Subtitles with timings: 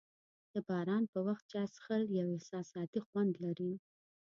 [0.53, 3.71] د باران په وخت چای څښل یو احساساتي خوند لري.